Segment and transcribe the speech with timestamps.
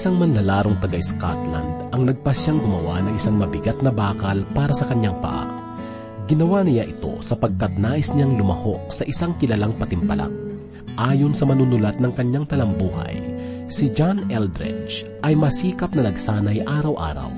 [0.00, 5.12] isang manlalarong taga Scotland ang nagpasyang gumawa ng isang mabigat na bakal para sa kanyang
[5.20, 5.76] paa.
[6.24, 10.32] Ginawa niya ito sapagkat nais niyang lumahok sa isang kilalang patimpalak.
[10.96, 13.12] Ayon sa manunulat ng kanyang talambuhay,
[13.68, 17.28] si John Eldredge ay masikap na nagsanay araw-araw.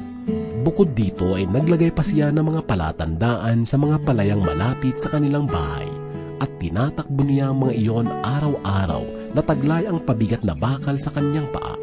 [0.63, 5.51] Bukod dito ay naglagay pa siya ng mga palatandaan sa mga palayang malapit sa kanilang
[5.51, 5.91] bahay
[6.39, 11.51] at tinatakbo niya ang mga iyon araw-araw na taglay ang pabigat na bakal sa kanyang
[11.51, 11.82] paa.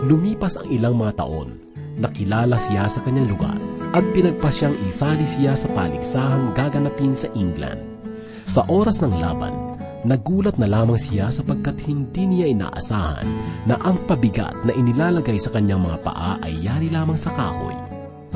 [0.00, 1.60] Lumipas ang ilang mga taon,
[2.00, 3.60] nakilala siya sa kanyang lugar
[3.92, 7.84] at pinagpasyang isali siya sa paligsahang gaganapin sa England.
[8.48, 9.52] Sa oras ng laban,
[10.08, 13.28] nagulat na lamang siya sapagkat hindi niya inaasahan
[13.68, 17.76] na ang pabigat na inilalagay sa kanyang mga paa ay yari lamang sa kahoy.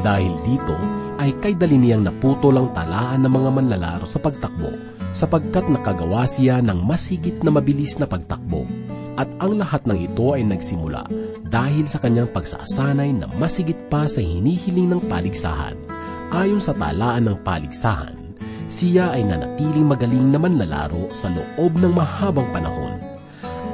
[0.05, 0.77] Dahil dito
[1.17, 4.69] ay kay niyang naputo lang talaan ng mga manlalaro sa pagtakbo
[5.17, 8.69] sapagkat nakagawa siya ng mas higit na mabilis na pagtakbo.
[9.17, 11.24] At ang lahat ng ito ay nagsimula
[11.55, 15.79] dahil sa kanyang pagsasanay na masigit pa sa hinihiling ng paligsahan.
[16.35, 18.19] Ayon sa talaan ng paligsahan,
[18.67, 22.99] siya ay nanatiling magaling na manlalaro sa loob ng mahabang panahon.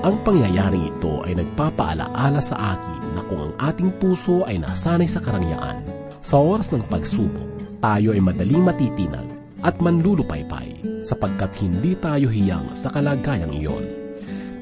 [0.05, 5.25] Ang pangyayaring ito ay nagpapaalaala sa akin na kung ang ating puso ay nasanay sa
[5.25, 5.81] karangyaan,
[6.21, 9.25] sa oras ng pagsubok, tayo ay madaling matitinag
[9.65, 13.89] at manlulupaypay sapagkat hindi tayo hiyang sa kalagayang iyon.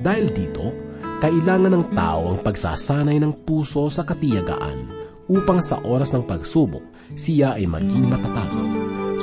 [0.07, 0.71] Dahil dito,
[1.19, 4.87] kailangan ng tao ang pagsasanay ng puso sa katiyagaan
[5.27, 6.83] upang sa oras ng pagsubok,
[7.19, 8.55] siya ay maging matatag.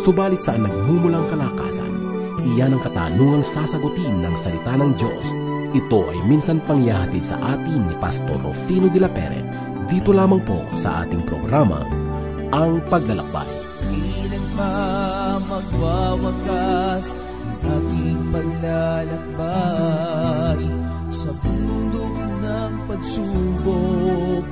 [0.04, 1.88] Subalit saan nagmumulang kalakasan,
[2.44, 5.26] iyan ang katanungang sasagutin ng salita ng Diyos.
[5.76, 9.48] Ito ay minsan pangyahatid sa atin ni Pastor Rufino de la Peret
[9.88, 11.80] dito lamang po sa ating programa,
[12.52, 13.48] Ang Paglalakbay.
[13.86, 14.76] Kailan pa
[15.48, 19.76] magwawakas ang ating paglalakbay
[21.16, 22.12] sa bundok
[22.44, 24.44] ng pagsubok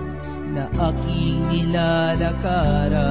[0.56, 3.04] na aking nilalakaran.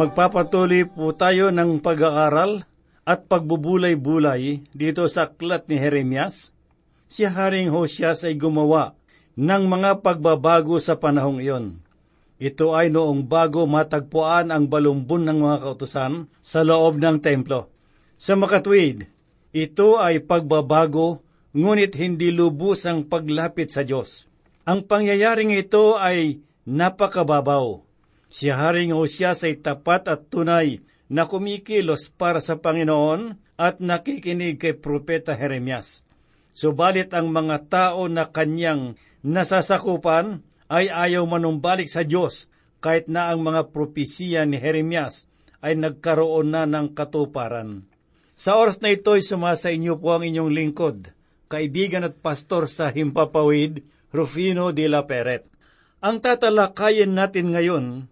[0.00, 2.64] Magpapatuloy po tayo ng pag-aaral
[3.04, 6.56] at pagbubulay-bulay dito sa aklat ni Jeremias.
[7.12, 8.96] Si Haring Hoseas ay gumawa
[9.36, 11.84] ng mga pagbabago sa panahong iyon.
[12.40, 17.68] Ito ay noong bago matagpuan ang balumbon ng mga kautusan sa loob ng templo.
[18.16, 19.04] Sa makatwid,
[19.52, 21.20] ito ay pagbabago
[21.52, 24.24] ngunit hindi lubos ang paglapit sa Diyos.
[24.64, 27.89] Ang pangyayaring ito ay napakababaw.
[28.30, 30.78] Si Haring Hoseas ay tapat at tunay
[31.10, 36.06] na kumikilos para sa Panginoon at nakikinig kay Propeta Jeremias.
[36.54, 38.94] Subalit ang mga tao na kanyang
[39.26, 42.46] nasasakupan ay ayaw manumbalik sa Diyos
[42.78, 45.26] kahit na ang mga propesiya ni Jeremias
[45.60, 47.84] ay nagkaroon na ng katuparan.
[48.38, 51.12] Sa oras na ito ay sumasa inyo po ang inyong lingkod,
[51.50, 53.84] kaibigan at pastor sa Himpapawid,
[54.14, 55.44] Rufino de la Peret.
[56.00, 58.08] Ang tatalakayin natin ngayon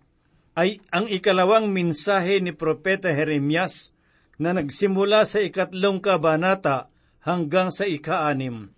[0.59, 3.95] ay ang ikalawang minsahe ni Propeta Jeremias
[4.43, 6.91] na nagsimula sa ikatlong kabanata
[7.23, 8.75] hanggang sa ikaanim.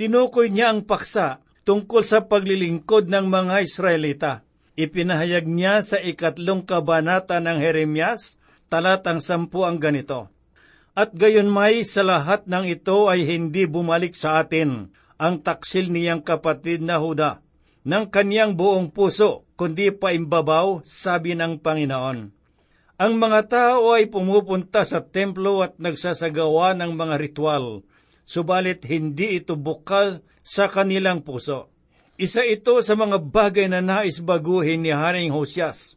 [0.00, 4.32] Tinukoy niya ang paksa tungkol sa paglilingkod ng mga Israelita.
[4.72, 8.40] Ipinahayag niya sa ikatlong kabanata ng Jeremias,
[8.72, 10.32] talatang sampu ang ganito.
[10.96, 14.88] At gayon may sa lahat ng ito ay hindi bumalik sa atin
[15.20, 17.44] ang taksil niyang kapatid na Huda
[17.84, 22.34] ng kaniyang buong puso, kundi paimbabaw, sabi ng Panginoon.
[22.98, 27.86] Ang mga tao ay pumupunta sa templo at nagsasagawa ng mga ritual,
[28.26, 31.70] subalit hindi ito bukal sa kanilang puso.
[32.18, 35.94] Isa ito sa mga bagay na nais baguhin ni Haring Hosyas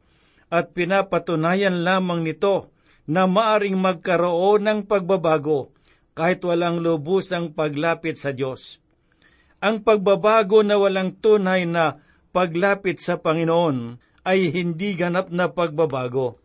[0.53, 2.69] at pinapatunayan lamang nito
[3.09, 5.73] na maaring magkaroon ng pagbabago
[6.13, 8.77] kahit walang lubusang paglapit sa Diyos.
[9.57, 11.97] Ang pagbabago na walang tunay na
[12.35, 13.95] paglapit sa Panginoon
[14.27, 16.35] ay hindi ganap na pagbabago.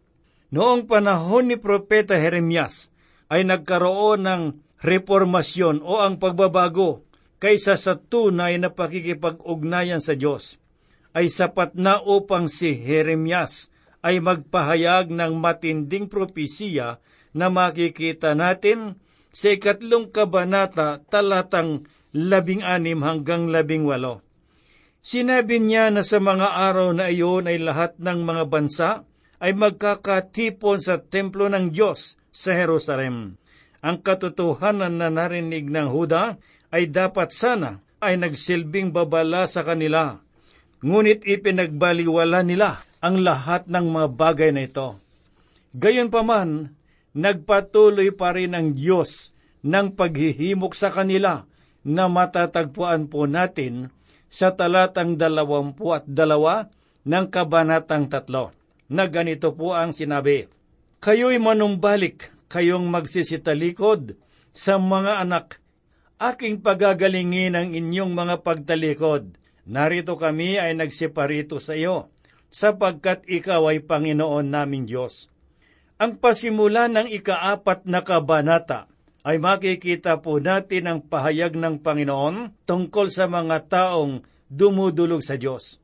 [0.54, 2.94] Noong panahon ni Propeta Jeremias
[3.26, 4.42] ay nagkaroon ng
[4.78, 7.02] reformasyon o ang pagbabago
[7.42, 10.62] kaysa sa tunay na pakikipag-ugnayan sa Diyos
[11.10, 13.74] ay sapat na upang si Jeremias
[14.06, 17.02] ay magpahayag ng matinding propesiya
[17.34, 18.94] na makikita natin
[19.34, 24.22] sa ikatlong kabanata talatang labing anim hanggang labing walo.
[25.00, 28.90] Sinabi niya na sa mga araw na iyon ay lahat ng mga bansa
[29.40, 33.40] ay magkakatipon sa templo ng Diyos sa Jerusalem.
[33.80, 36.36] Ang katotohanan na narinig ng Huda
[36.68, 40.20] ay dapat sana ay nagsilbing babala sa kanila.
[40.84, 45.00] Ngunit ipinagbaliwala nila ang lahat ng mga bagay na ito.
[45.72, 46.76] Gayunpaman,
[47.16, 49.32] nagpatuloy pa rin ang Diyos
[49.64, 51.48] ng paghihimok sa kanila
[51.80, 53.88] na matatagpuan po natin
[54.30, 56.70] sa talatang dalawampu at dalawa
[57.02, 58.54] ng kabanatang tatlo,
[58.86, 60.46] na ganito po ang sinabi,
[61.02, 64.14] Kayo'y manumbalik, kayong magsisitalikod
[64.54, 65.58] sa mga anak,
[66.20, 69.34] aking pagagalingin ang inyong mga pagtalikod.
[69.64, 72.10] Narito kami ay nagsiparito sa iyo
[72.50, 75.30] sapagkat ikaw ay Panginoon naming Diyos.
[76.02, 78.89] Ang pasimula ng ikaapat na kabanata
[79.20, 85.76] ay makikita po natin ang pahayag ng Panginoon tungkol sa mga taong dumudulog sa Diyos.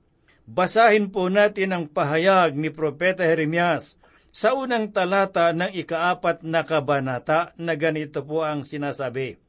[0.47, 3.99] Basahin po natin ang pahayag ni Propeta Jeremias
[4.31, 9.41] sa unang talata ng ikaapat na kabanata na ganito po ang sinasabi.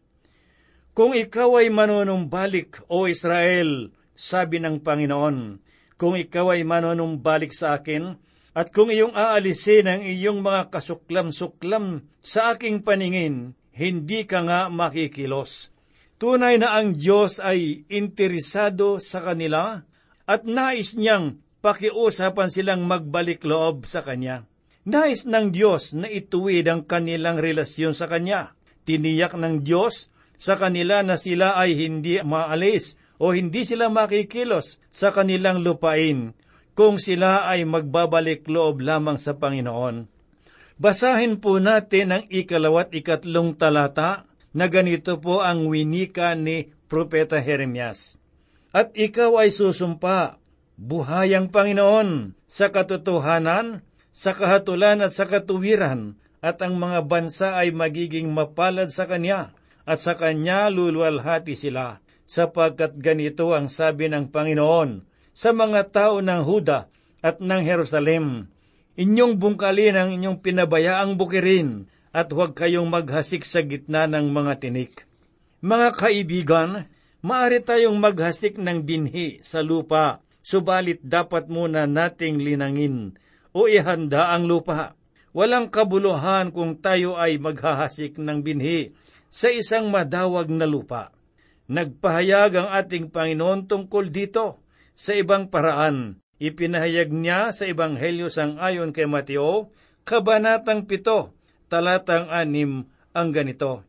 [0.97, 5.61] Kung ikaw ay manunumbalik, O Israel, sabi ng Panginoon,
[5.99, 8.17] kung ikaw ay manunumbalik sa akin,
[8.57, 15.69] at kung iyong aalisin ang iyong mga kasuklam-suklam sa aking paningin, hindi ka nga makikilos.
[16.17, 19.85] Tunay na ang Diyos ay interesado sa kanila
[20.25, 24.49] at nais niyang pakiusapan silang magbalik loob sa Kanya.
[24.87, 28.57] Nais ng Diyos na ituwid ang kanilang relasyon sa Kanya.
[28.87, 30.09] Tiniyak ng Diyos
[30.41, 36.33] sa kanila na sila ay hindi maalis o hindi sila makikilos sa kanilang lupain
[36.77, 40.16] kung sila ay magbabalik loob lamang sa Panginoon.
[40.77, 48.21] Basahin po natin ang ikalawat ikatlong talata na ganito po ang winika ni Propeta Jeremias.
[48.69, 50.37] At ikaw ay susumpa,
[50.77, 53.81] buhayang Panginoon, sa katotohanan,
[54.13, 59.97] sa kahatulan at sa katuwiran, at ang mga bansa ay magiging mapalad sa Kanya, at
[59.97, 66.91] sa Kanya luluwalhati sila sapagkat ganito ang sabi ng Panginoon sa mga tao ng Huda
[67.23, 68.51] at ng Jerusalem.
[68.97, 75.05] Inyong bungkalin ang inyong pinabayaang bukirin at huwag kayong maghasik sa gitna ng mga tinik.
[75.61, 76.89] Mga kaibigan,
[77.21, 83.13] maaari tayong maghasik ng binhi sa lupa, subalit dapat muna nating linangin
[83.53, 84.97] o ihanda ang lupa.
[85.29, 88.97] Walang kabuluhan kung tayo ay maghahasik ng binhi
[89.29, 91.13] sa isang madawag na lupa.
[91.69, 94.65] Nagpahayag ang ating Panginoon tungkol dito
[94.97, 96.17] sa ibang paraan.
[96.37, 99.73] Ipinahayag niya sa Ebanghelyo sang ayon kay Mateo,
[100.05, 101.33] Kabanatang 7,
[101.65, 102.85] talatang 6
[103.17, 103.81] ang ganito.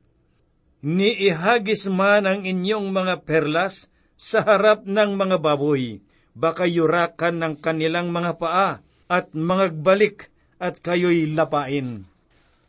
[0.80, 6.00] Niihagis man ang inyong mga perlas sa harap ng mga baboy,
[6.32, 8.80] baka yurakan ng kanilang mga paa
[9.12, 12.08] at mangagbalik at kayo'y lapain.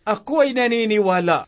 [0.04, 1.48] Ako ay naniniwala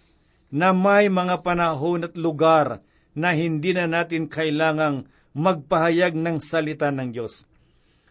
[0.55, 2.79] na may mga panahon at lugar
[3.11, 7.50] na hindi na natin kailangang magpahayag ng salita ng Diyos.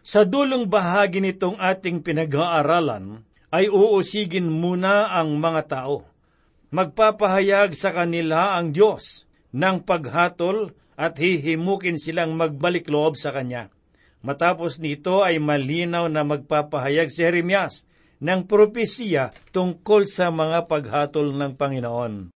[0.01, 3.21] Sa dulong bahagi nitong ating pinag-aaralan,
[3.53, 6.09] ay uusigin muna ang mga tao.
[6.73, 13.69] Magpapahayag sa kanila ang Diyos ng paghatol at hihimukin silang magbalik loob sa Kanya.
[14.25, 17.85] Matapos nito ay malinaw na magpapahayag si Jeremias
[18.21, 22.33] ng propesiya tungkol sa mga paghatol ng Panginoon.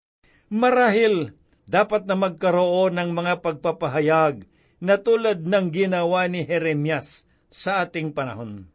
[0.50, 1.31] Marahil
[1.71, 4.50] dapat na magkaroon ng mga pagpapahayag
[4.83, 8.66] na tulad ng ginawa ni Jeremias sa ating panahon.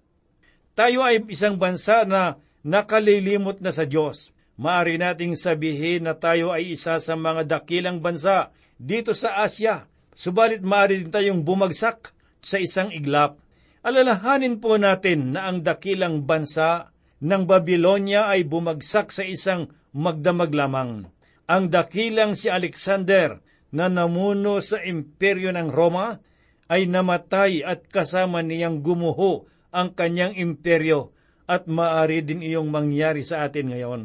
[0.77, 4.29] Tayo ay isang bansa na nakalilimot na sa Diyos.
[4.57, 10.61] Maari nating sabihin na tayo ay isa sa mga dakilang bansa dito sa Asya, subalit
[10.61, 13.41] maaari din tayong bumagsak sa isang iglap.
[13.81, 21.09] Alalahanin po natin na ang dakilang bansa ng Babylonia ay bumagsak sa isang magdamag lamang.
[21.49, 23.41] Ang dakilang si Alexander
[23.73, 26.21] na namuno sa imperyo ng Roma
[26.67, 31.15] ay namatay at kasama niyang gumuho ang kanyang imperyo
[31.47, 34.01] at maari din iyong mangyari sa atin ngayon.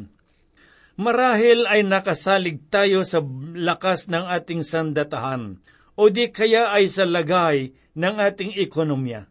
[0.95, 3.19] Marahil ay nakasalig tayo sa
[3.57, 5.59] lakas ng ating sandatahan
[5.97, 9.27] o di kaya ay sa lagay ng ating ekonomiya.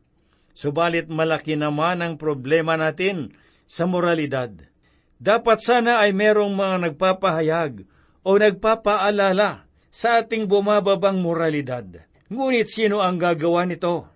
[0.53, 3.33] Subalit malaki naman ang problema natin
[3.65, 4.53] sa moralidad.
[5.23, 7.87] Dapat sana ay merong mga nagpapahayag
[8.27, 12.05] o nagpapaalala sa ating bumababang moralidad.
[12.33, 14.09] Ngunit sino ang gagawa nito?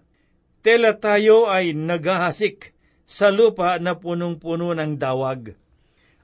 [0.65, 2.73] Tela tayo ay nagahasik
[3.05, 5.53] sa lupa na punong-puno ng dawag.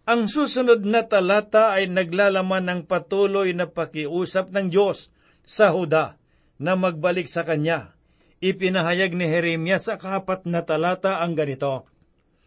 [0.08, 5.12] Ang susunod na talata ay naglalaman ng patuloy na pakiusap ng Diyos
[5.44, 6.16] sa Huda
[6.56, 7.92] na magbalik sa Kanya.
[8.40, 11.86] Ipinahayag ni Jeremias sa kapat na talata ang ganito,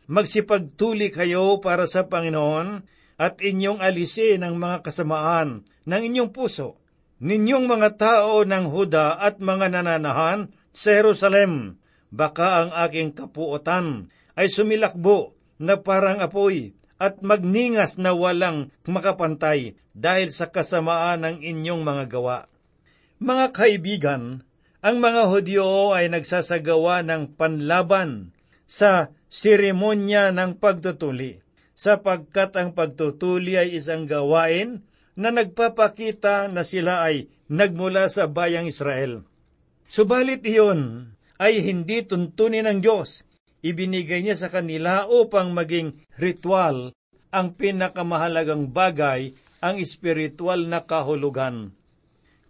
[0.05, 2.85] Magsipagtuli kayo para sa Panginoon
[3.17, 6.77] at inyong alisin ang mga kasamaan ng inyong puso.
[7.23, 11.79] Ninyong mga tao ng Huda at mga nananahan sa Jerusalem,
[12.11, 20.27] baka ang aking kapuotan ay sumilakbo na parang apoy at magningas na walang makapantay dahil
[20.27, 22.51] sa kasamaan ng inyong mga gawa.
[23.23, 24.43] Mga kaibigan,
[24.83, 28.35] ang mga Hudyo ay nagsasagawa ng panlaban
[28.67, 31.39] sa seremonya ng pagtutuli,
[31.71, 34.83] sapagkat ang pagtutuli ay isang gawain
[35.15, 39.23] na nagpapakita na sila ay nagmula sa bayang Israel.
[39.87, 43.23] Subalit iyon ay hindi tuntunin ng Diyos.
[43.65, 46.93] Ibinigay niya sa kanila upang maging ritual
[47.33, 51.73] ang pinakamahalagang bagay, ang espiritual na kahulugan.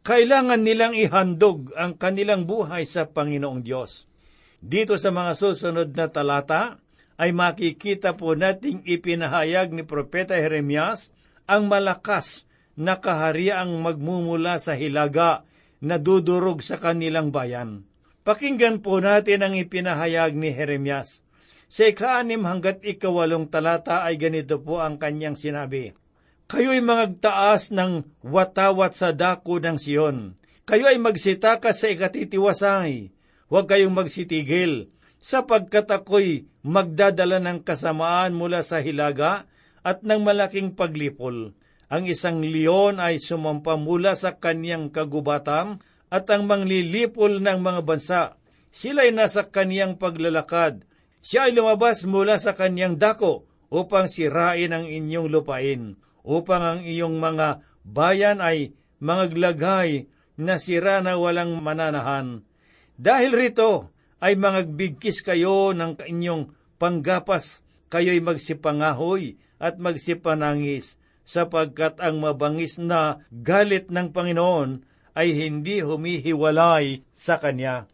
[0.06, 4.06] Kailangan nilang ihandog ang kanilang buhay sa Panginoong Diyos.
[4.62, 6.78] Dito sa mga susunod na talata
[7.16, 11.10] ay makikita po nating ipinahayag ni Propeta Jeremias
[11.50, 12.46] ang malakas
[12.76, 15.48] na kahariang magmumula sa hilaga
[15.80, 17.88] na dudurog sa kanilang bayan.
[18.28, 21.24] Pakinggan po natin ang ipinahayag ni Jeremias.
[21.72, 25.98] Sa ikaanim hanggat ikawalong talata ay ganito po ang kanyang sinabi.
[26.46, 30.38] Kayo'y magtaas ng watawat sa dako ng Siyon.
[30.66, 33.16] Kayo ay magsitakas sa ikatitiwasay
[33.50, 34.90] huwag kayong magsitigil,
[35.22, 39.50] sapagkat ako'y magdadala ng kasamaan mula sa hilaga
[39.86, 41.54] at ng malaking paglipol.
[41.92, 48.24] Ang isang leon ay sumampa mula sa kanyang kagubatan at ang manglilipol ng mga bansa.
[48.74, 50.84] Sila'y nasa kanyang paglalakad.
[51.22, 57.18] Siya ay lumabas mula sa kanyang dako upang sirain ang inyong lupain, upang ang iyong
[57.18, 60.06] mga bayan ay mga glagay
[60.38, 62.46] na sira na walang mananahan
[62.96, 63.92] dahil rito
[64.24, 67.62] ay mangagbigkis kayo ng inyong panggapas,
[67.92, 74.86] kayo'y magsipangahoy at magsipanangis, sapagkat ang mabangis na galit ng Panginoon
[75.18, 77.90] ay hindi humihiwalay sa Kanya.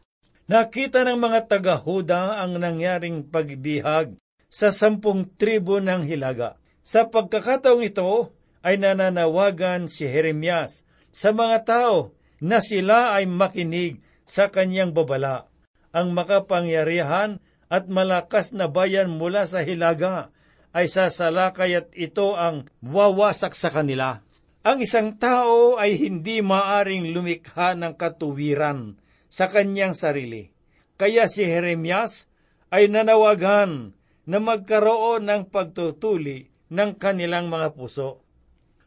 [0.51, 4.19] Nakita ng mga taga-Huda ang nangyaring pagbihag
[4.51, 6.59] sa sampung tribo ng Hilaga.
[6.83, 10.83] Sa pagkakataong ito ay nananawagan si Jeremias
[11.15, 12.11] sa mga tao
[12.43, 15.47] na sila ay makinig sa kanyang babala.
[15.95, 17.39] Ang makapangyarihan
[17.71, 20.33] at malakas na bayan mula sa hilaga
[20.71, 24.23] ay sasalakay at ito ang wawasak sa kanila.
[24.61, 28.95] Ang isang tao ay hindi maaring lumikha ng katuwiran
[29.27, 30.53] sa kanyang sarili.
[30.95, 32.29] Kaya si Jeremias
[32.69, 33.97] ay nanawagan
[34.29, 38.21] na magkaroon ng pagtutuli ng kanilang mga puso.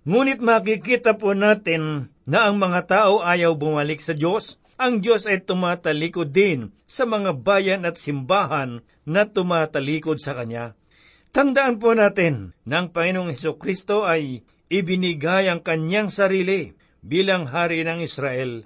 [0.06, 5.46] Ngunit makikita po natin na ang mga tao ayaw bumalik sa Diyos ang Diyos ay
[5.46, 10.74] tumatalikod din sa mga bayan at simbahan na tumatalikod sa Kanya.
[11.34, 17.82] Tandaan po natin na ang Panginoong Heso Kristo ay ibinigay ang kanyang sarili bilang hari
[17.82, 18.62] ng Israel.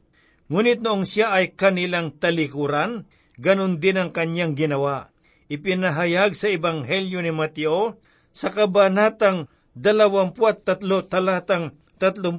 [0.52, 3.08] Ngunit noong siya ay kanilang talikuran,
[3.40, 5.08] ganun din ang kanyang ginawa.
[5.48, 7.96] Ipinahayag sa Ebanghelyo ni Mateo
[8.36, 10.36] sa kabanatang 23
[11.08, 12.36] talatang 38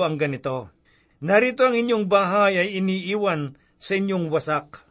[0.00, 0.72] ang ganito.
[1.20, 4.88] Narito ang inyong bahay ay iniiwan sa inyong wasak.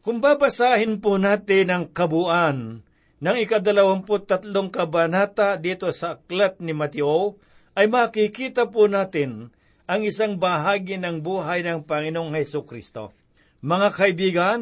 [0.00, 2.85] Kung babasahin po natin ang kabuuan
[3.20, 7.40] ng ikadalawamput tatlong kabanata dito sa aklat ni Mateo,
[7.76, 9.52] ay makikita po natin
[9.86, 13.14] ang isang bahagi ng buhay ng Panginoong Heso Kristo.
[13.62, 14.60] Mga kaibigan,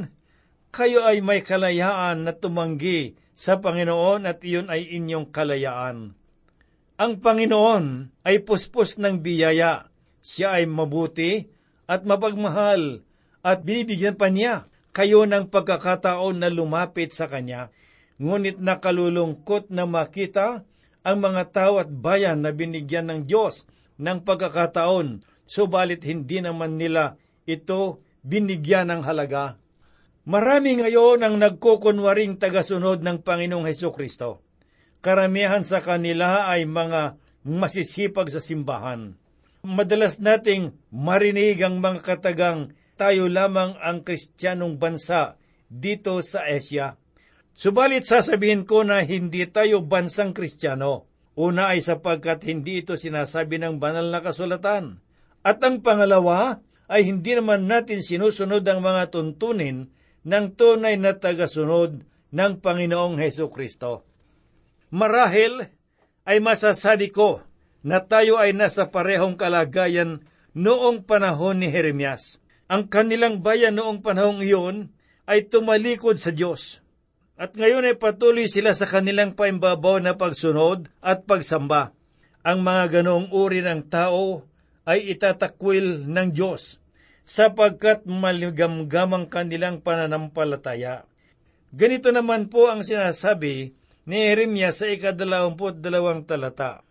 [0.75, 6.15] kayo ay may kalayaan na tumanggi sa Panginoon at iyon ay inyong kalayaan.
[6.95, 9.91] Ang Panginoon ay puspos ng biyaya.
[10.23, 11.51] Siya ay mabuti
[11.91, 13.03] at mapagmahal
[13.45, 17.69] at binibigyan pa niya kayo ng pagkakataon na lumapit sa Kanya.
[18.23, 20.63] Ngunit nakalulungkot na makita
[21.05, 23.67] ang mga tao at bayan na binigyan ng Diyos
[23.99, 29.61] ng pagkakataon, subalit hindi naman nila ito binigyan ng halaga.
[30.25, 34.41] Marami ngayon ang nagkukunwaring tagasunod ng Panginoong Heso Kristo.
[35.05, 39.21] Karamihan sa kanila ay mga masisipag sa simbahan.
[39.61, 45.37] Madalas nating marinig ang mga katagang tayo lamang ang kristyanong bansa
[45.69, 46.97] dito sa Asia.
[47.55, 51.07] Subalit sasabihin ko na hindi tayo bansang kristyano.
[51.39, 54.99] Una ay sapagkat hindi ito sinasabi ng banal na kasulatan.
[55.47, 59.91] At ang pangalawa ay hindi naman natin sinusunod ang mga tuntunin
[60.27, 62.03] ng tunay na tagasunod
[62.35, 64.03] ng Panginoong Heso Kristo.
[64.91, 65.71] Marahil
[66.27, 67.43] ay masasabi ko
[67.85, 70.25] na tayo ay nasa parehong kalagayan
[70.57, 72.43] noong panahon ni Jeremias.
[72.67, 74.91] Ang kanilang bayan noong panahong iyon
[75.29, 76.84] ay tumalikod sa Diyos.
[77.35, 81.91] At ngayon ay patuloy sila sa kanilang paimbabaw na pagsunod at pagsamba.
[82.47, 84.47] Ang mga ganoong uri ng tao
[84.87, 86.79] ay itatakwil ng Diyos
[87.25, 91.09] sapagkat maligamgamang kanilang pananampalataya.
[91.75, 93.75] Ganito naman po ang sinasabi
[94.05, 96.85] ni Jeremias sa ikadalawamput dalawang talata.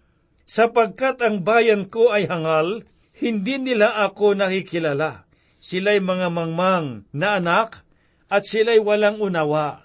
[0.44, 2.84] Sapagkat ang bayan ko ay hangal,
[3.16, 5.24] hindi nila ako nakikilala.
[5.64, 7.88] Sila'y mga mangmang na anak
[8.28, 9.83] at sila'y walang unawa.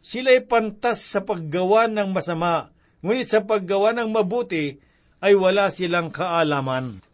[0.00, 2.72] Sila'y pantas sa paggawa ng masama,
[3.04, 4.80] ngunit sa paggawa ng mabuti
[5.20, 7.04] ay wala silang kaalaman.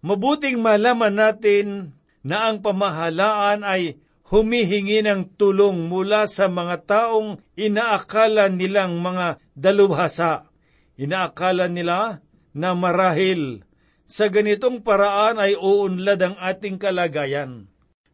[0.00, 1.92] Mabuting malaman natin
[2.24, 4.00] na ang pamahalaan ay
[4.32, 10.48] humihingi ng tulong mula sa mga taong inaakala nilang mga dalubhasa.
[10.96, 12.24] Inaakala nila
[12.56, 13.64] na marahil
[14.08, 17.68] sa ganitong paraan ay uunlad ang ating kalagayan.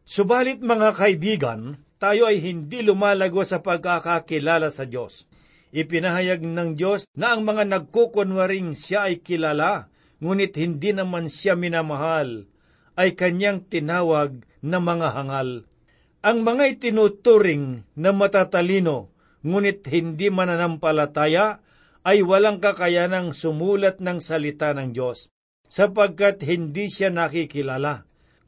[0.07, 5.25] Subalit mga kaibigan, tayo ay hindi lumalago sa pagkakakilala sa Diyos.
[5.75, 9.91] Ipinahayag ng Diyos na ang mga nagkukunwaring siya ay kilala,
[10.23, 12.47] ngunit hindi naman siya minamahal,
[12.97, 15.67] ay kanyang tinawag na mga hangal.
[16.23, 19.13] Ang mga itinuturing na matatalino,
[19.45, 21.61] ngunit hindi mananampalataya,
[22.07, 25.27] ay walang kakayanang sumulat ng salita ng Diyos,
[25.67, 28.06] sapagkat hindi siya nakikilala.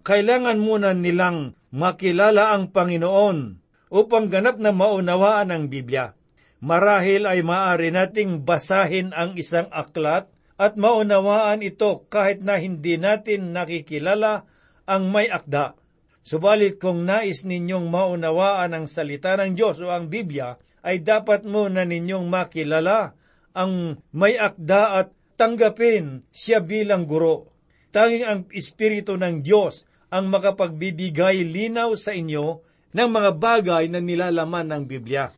[0.09, 3.61] Kailangan muna nilang makilala ang Panginoon
[3.93, 6.17] upang ganap na maunawaan ang Biblia.
[6.65, 10.25] Marahil ay maaari nating basahin ang isang aklat
[10.57, 14.49] at maunawaan ito kahit na hindi natin nakikilala
[14.89, 15.77] ang may akda.
[16.25, 21.85] Subalit kung nais ninyong maunawaan ang salita ng Diyos o ang Biblia, ay dapat muna
[21.85, 23.13] ninyong makilala
[23.53, 27.53] ang may akda at tanggapin siya bilang guro.
[27.93, 34.69] Tanging ang Espiritu ng Diyos ang makapagbibigay linaw sa inyo ng mga bagay na nilalaman
[34.69, 35.29] ng Biblia.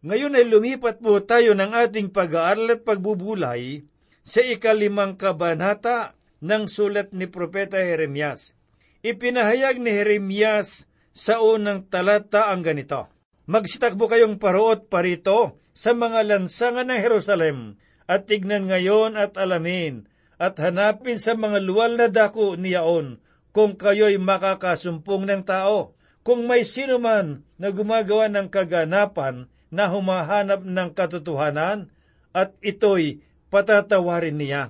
[0.00, 3.84] Ngayon ay lumipat po tayo ng ating pag-aaral at pagbubulay
[4.24, 8.56] sa ikalimang kabanata ng sulat ni Propeta Jeremias.
[9.00, 13.08] Ipinahayag ni Jeremias sa unang talata ang ganito,
[13.50, 17.58] Magsitakbo kayong paruot parito sa mga lansangan ng Jerusalem
[18.06, 20.06] at tignan ngayon at alamin
[20.38, 23.18] at hanapin sa mga luwal na dako niyaon
[23.50, 25.94] kung kayo'y makakasumpong ng tao.
[26.20, 31.88] Kung may sino man na gumagawa ng kaganapan na humahanap ng katotohanan
[32.36, 34.62] at ito'y patatawarin niya.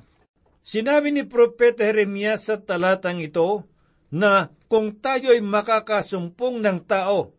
[0.62, 3.66] Sinabi ni Propeta Jeremias sa talatang ito
[4.14, 7.34] na kung tayo'y makakasumpong ng tao,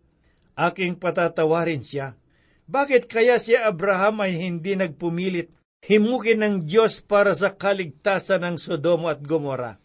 [0.59, 2.19] aking patatawarin siya.
[2.67, 5.51] Bakit kaya si Abraham ay hindi nagpumilit
[5.87, 9.79] himukin ng Diyos para sa kaligtasan ng Sodoma at Gomora?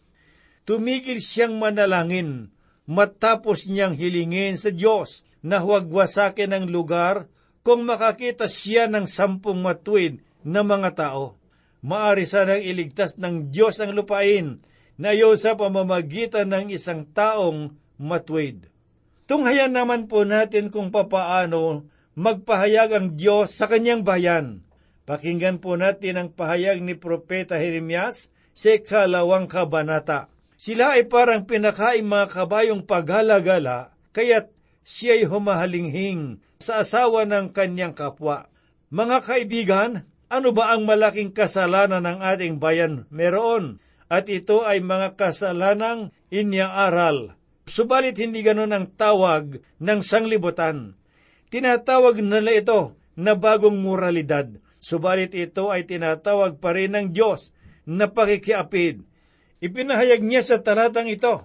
[0.67, 2.51] Tumigil siyang manalangin
[2.91, 7.31] matapos niyang hilingin sa Diyos na huwag wasakin ang lugar
[7.63, 11.39] kung makakita siya ng sampung matuwid na mga tao.
[11.79, 14.59] Maari sanang iligtas ng Diyos ang lupain
[14.99, 18.67] na iyo sa pamamagitan ng isang taong matuwid.
[19.23, 21.87] Tunghayan naman po natin kung papaano
[22.19, 24.67] magpahayag ang Diyos sa kanyang bayan.
[25.07, 30.27] Pakinggan po natin ang pahayag ni Propeta Jeremias sa ikalawang kabanata.
[30.57, 34.49] Sila ay parang pinakain mga kabayong paghalagala, kaya't
[34.81, 38.49] siya'y humahalinghing sa asawa ng kanyang kapwa.
[38.89, 39.91] Mga kaibigan,
[40.27, 43.77] ano ba ang malaking kasalanan ng ating bayan meron?
[44.09, 47.17] At ito ay mga kasalanang inyang aral.
[47.67, 50.95] Subalit hindi ganon ang tawag ng sanglibutan.
[51.51, 54.47] Tinatawag nila ito na bagong moralidad,
[54.79, 57.51] subalit ito ay tinatawag pa rin ng Diyos
[57.83, 59.03] na pakikiapid.
[59.57, 61.41] Ipinahayag niya sa talatang ito,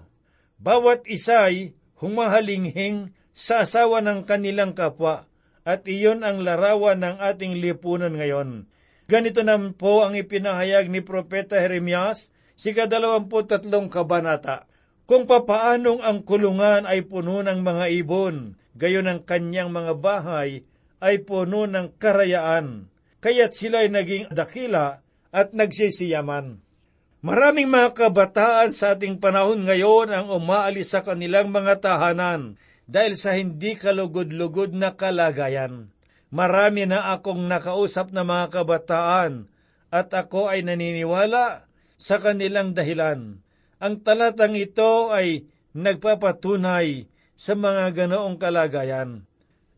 [0.61, 5.25] bawat isa ay humahalinghing sa asawa ng kanilang kapwa,
[5.65, 8.69] at iyon ang larawan ng ating lipunan ngayon.
[9.09, 14.69] Ganito naman po ang ipinahayag ni Propeta Jeremias, si kadalawamputatlong kabanata,
[15.09, 20.61] kung papaanong ang kulungan ay puno ng mga ibon, gayon ang kanyang mga bahay
[21.01, 22.87] ay puno ng karayaan,
[23.19, 25.01] kaya't sila'y naging dakila
[25.33, 26.61] at nagsisiyaman.
[27.23, 33.39] Maraming mga kabataan sa ating panahon ngayon ang umaalis sa kanilang mga tahanan dahil sa
[33.39, 35.87] hindi kalugod-lugod na kalagayan.
[36.35, 39.47] Marami na akong nakausap na mga kabataan
[39.87, 41.63] at ako ay naniniwala
[41.95, 43.39] sa kanilang dahilan.
[43.79, 47.07] Ang talatang ito ay nagpapatunay
[47.39, 49.23] sa mga ganoong kalagayan.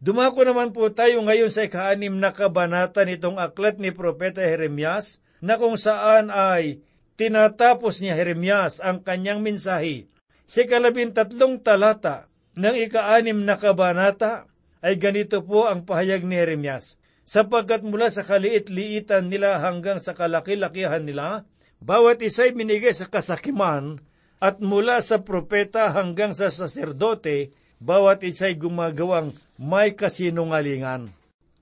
[0.01, 5.61] Dumako naman po tayo ngayon sa ikaanim na kabanata nitong aklat ni Propeta Jeremias na
[5.61, 6.81] kung saan ay
[7.15, 10.07] tinatapos ni Jeremias ang kanyang mensahe.
[10.45, 14.45] Sa kalabintatlong talata ng ikaanim na kabanata
[14.85, 17.01] ay ganito po ang pahayag ni Jeremias.
[17.25, 21.49] Sapagkat mula sa kaliit-liitan nila hanggang sa kalaki-lakihan nila,
[21.81, 23.97] bawat isa'y binigay sa kasakiman
[24.37, 27.49] at mula sa propeta hanggang sa saserdote,
[27.81, 31.09] bawat isa'y gumagawang may kasinungalingan.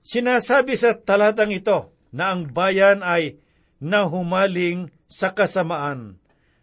[0.04, 3.40] Sinasabi sa talatang ito na ang bayan ay
[3.84, 6.16] nahumaling sa kasamaan.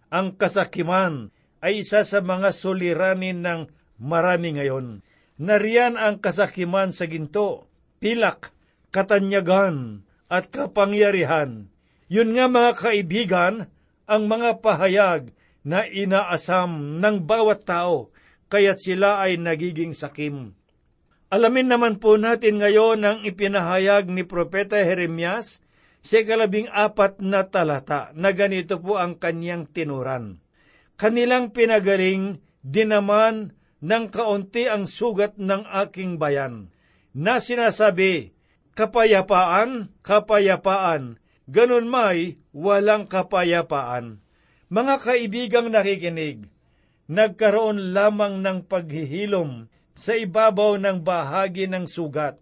[0.10, 1.30] Ang kasakiman
[1.62, 3.70] ay isa sa mga suliranin ng
[4.02, 5.06] marami ngayon.
[5.38, 7.70] Nariyan ang kasakiman sa ginto,
[8.02, 8.50] pilak,
[8.90, 11.70] katanyagan, at kapangyarihan.
[12.10, 13.56] Yun nga mga kaibigan,
[14.10, 15.32] ang mga pahayag
[15.62, 18.10] na inaasam ng bawat tao,
[18.52, 20.58] kaya't sila ay nagiging sakim.
[21.32, 25.64] Alamin naman po natin ngayon ang ipinahayag ni Propeta Jeremias
[26.02, 30.42] sa kalabing apat na talata na ganito po ang kanyang tinuran.
[30.98, 36.74] Kanilang pinagaling dinaman ng kaunti ang sugat ng aking bayan,
[37.14, 38.34] na sinasabi,
[38.74, 44.22] kapayapaan, kapayapaan, ganun may walang kapayapaan.
[44.72, 46.50] Mga kaibigang nakikinig,
[47.06, 52.41] nagkaroon lamang ng paghihilom sa ibabaw ng bahagi ng sugat.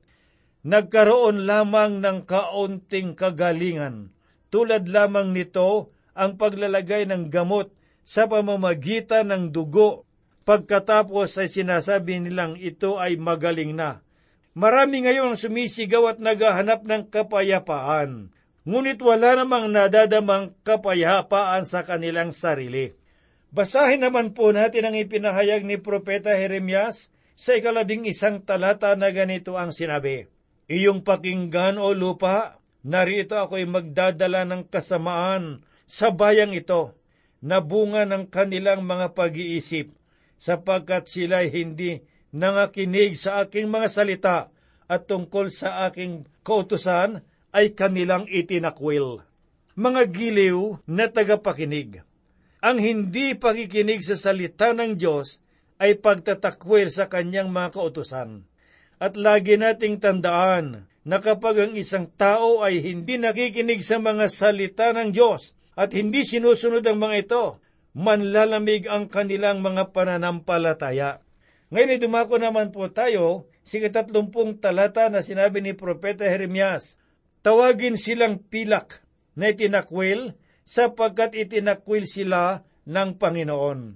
[0.59, 4.11] Nagkaroon lamang ng kaunting kagalingan.
[4.51, 7.71] Tulad lamang nito ang paglalagay ng gamot
[8.03, 10.03] sa pamamagitan ng dugo.
[10.43, 14.03] Pagkatapos ay sinasabi nilang ito ay magaling na.
[14.51, 18.33] Marami ngayon sumisigaw at naghahanap ng kapayapaan.
[18.67, 22.91] Ngunit wala namang nadadamang kapayapaan sa kanilang sarili.
[23.55, 27.07] Basahin naman po natin ang ipinahayag ni Propeta Jeremias
[27.39, 30.27] sa ikalabing isang talata na ganito ang sinabi,
[30.69, 36.93] Iyong pakinggan o lupa, narito ako'y magdadala ng kasamaan sa bayang ito,
[37.41, 39.89] na bunga ng kanilang mga pag-iisip,
[40.38, 44.38] sapagkat sila'y hindi nangakinig sa aking mga salita
[44.86, 49.25] at tungkol sa aking kautusan ay kanilang itinakwil.
[49.73, 52.05] Mga giliw na tagapakinig.
[52.60, 55.39] Ang hindi pakikinig sa salita ng Diyos
[55.79, 58.48] ay pagtatakwil sa kanyang mga kautusan.
[58.99, 64.91] At lagi nating tandaan na kapag ang isang tao ay hindi nakikinig sa mga salita
[64.91, 67.43] ng Diyos at hindi sinusunod ang mga ito,
[67.95, 71.23] manlalamig ang kanilang mga pananampalataya.
[71.71, 76.99] Ngayon ay dumako naman po tayo sa katatlumpung talata na sinabi ni Propeta Jeremias,
[77.39, 78.99] Tawagin silang pilak
[79.39, 80.35] na itinakwil
[80.67, 83.95] sapagkat itinakwil sila ng Panginoon.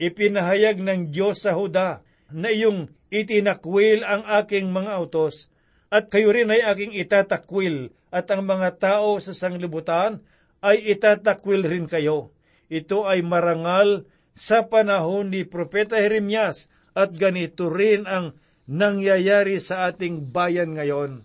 [0.00, 2.00] Ipinahayag ng Diyos sa Huda
[2.32, 5.48] na iyong itinakwil ang aking mga utos,
[5.88, 10.20] at kayo rin ay aking itatakwil, at ang mga tao sa sanglibutan
[10.60, 12.32] ay itatakwil rin kayo.
[12.68, 14.04] Ito ay marangal
[14.36, 18.36] sa panahon ni Propeta Jeremias, at ganito rin ang
[18.68, 21.24] nangyayari sa ating bayan ngayon.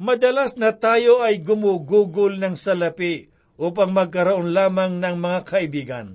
[0.00, 3.28] Madalas na tayo ay gumugugol ng salapi
[3.60, 6.06] upang magkaroon lamang ng mga kaibigan.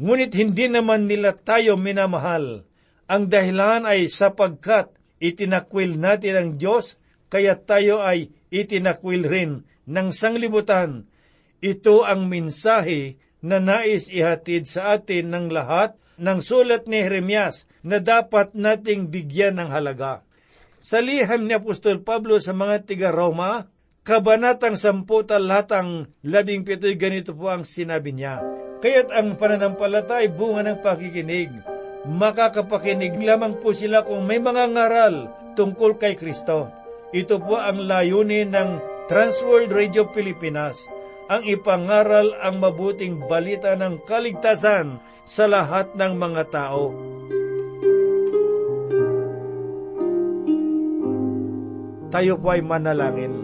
[0.00, 2.67] Ngunit hindi naman nila tayo minamahal.
[3.08, 7.00] Ang dahilan ay sapagkat itinakwil natin ang Diyos,
[7.32, 11.08] kaya tayo ay itinakwil rin ng sanglibutan.
[11.64, 17.96] Ito ang mensahe na nais ihatid sa atin ng lahat ng sulat ni Jeremias na
[17.96, 20.20] dapat nating bigyan ng halaga.
[20.84, 23.66] Sa liham ni Apostol Pablo sa mga tiga Roma,
[24.08, 26.64] Kabanatang 10 talatang 17
[26.96, 28.40] ganito po ang sinabi niya.
[28.80, 31.77] Kaya't ang pananampalata ay bunga ng pakikinig.
[32.06, 35.14] Makakapakinig lamang po sila kung may mga ngaral
[35.58, 36.70] tungkol kay Kristo.
[37.10, 38.70] Ito po ang layunin ng
[39.08, 40.84] Transworld Radio Pilipinas,
[41.32, 46.92] ang ipangaral ang mabuting balita ng kaligtasan sa lahat ng mga tao.
[52.08, 53.34] Tayo po ay manalangin.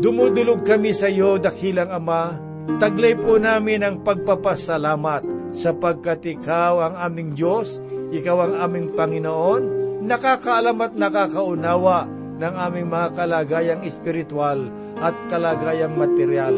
[0.00, 2.36] Dumudulog kami sa iyo, dakilang Ama,
[2.80, 9.62] taglay po namin ang pagpapasalamat sapagkat Ikaw ang aming Diyos, Ikaw ang aming Panginoon,
[10.04, 12.08] nakakaalam at nakakaunawa
[12.40, 16.56] ng aming mga kalagayang espiritual at kalagayang material.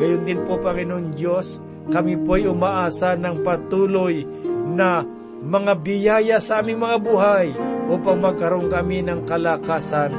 [0.00, 1.60] Gayon din po, Panginoon Diyos,
[1.92, 4.24] kami po'y umaasa ng patuloy
[4.72, 5.04] na
[5.38, 7.48] mga biyaya sa aming mga buhay
[7.88, 10.12] upang magkaroon kami ng kalakasan.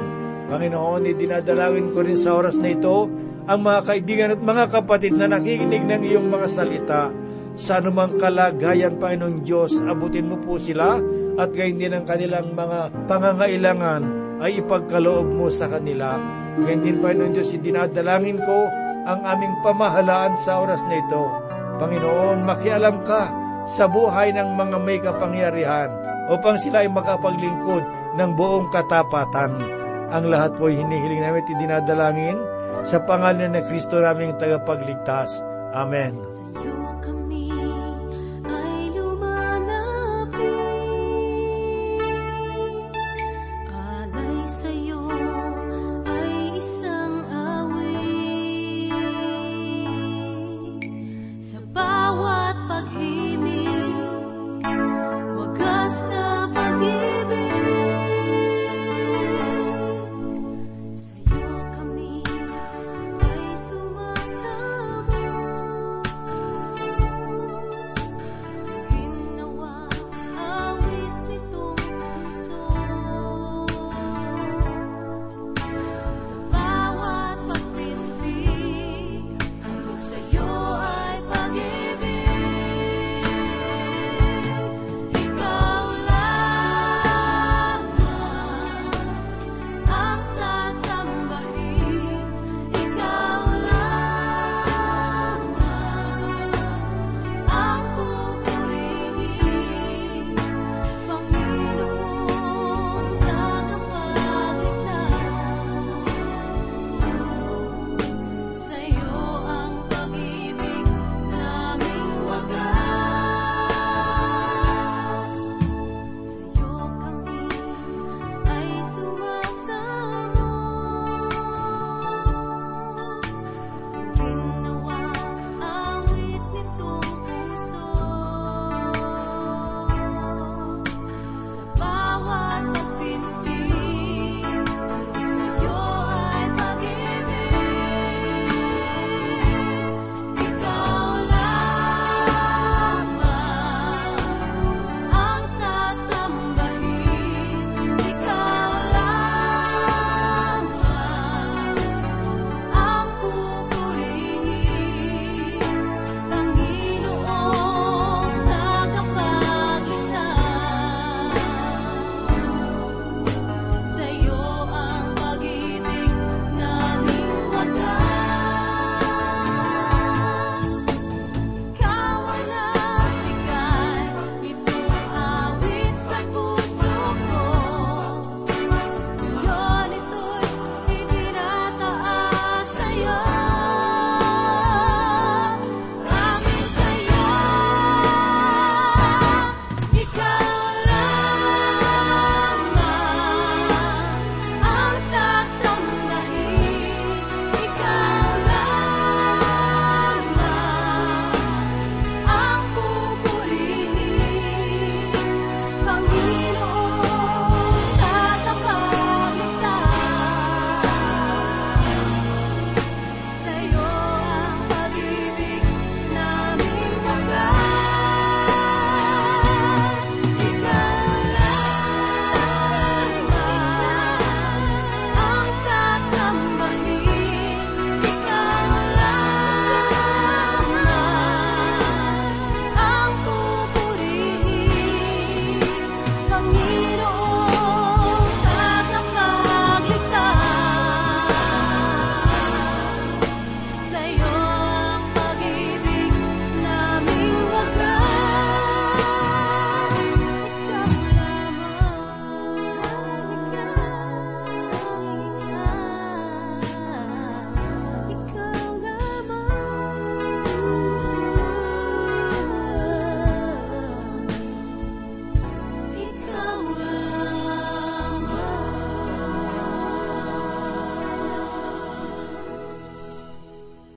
[0.49, 3.05] Panginoon, idinadalawin ko rin sa oras na ito
[3.49, 7.10] ang mga kaibigan at mga kapatid na nakikinig ng iyong mga salita.
[7.59, 10.95] Sa anumang kalagayan, Panginoon Diyos, abutin mo po sila
[11.35, 14.03] at gayon din ang kanilang mga pangangailangan
[14.39, 16.15] ay ipagkaloob mo sa kanila.
[16.55, 18.63] Gayon din, Panginoon Diyos, idinadalangin ko
[19.03, 21.23] ang aming pamahalaan sa oras na ito.
[21.83, 23.27] Panginoon, makialam ka
[23.67, 25.91] sa buhay ng mga may kapangyarihan
[26.31, 27.83] upang sila ay makapaglingkod
[28.15, 29.59] ng buong katapatan.
[30.15, 32.39] Ang lahat po hinihiling namin at dinadalangin
[32.87, 35.48] sa pangalan ng Kristo naming tagapagligtas.
[35.73, 36.17] Amen.
[36.34, 37.58] Sa'yo kami